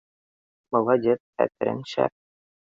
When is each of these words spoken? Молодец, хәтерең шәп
Молодец, 0.71 1.21
хәтерең 1.43 1.85
шәп 1.95 2.13